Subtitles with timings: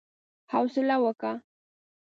[0.53, 1.31] حوصله وکه!